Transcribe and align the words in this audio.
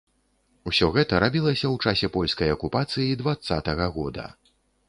Усё 0.71 0.87
гэта 0.95 1.19
рабілася 1.25 1.67
ў 1.69 1.75
часе 1.85 2.11
польскай 2.17 2.49
акупацыі 2.57 3.19
дваццатага 3.23 3.85
года. 4.01 4.25